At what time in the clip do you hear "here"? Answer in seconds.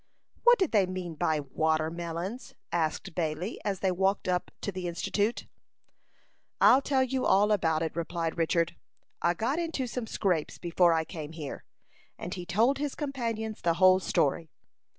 11.33-11.65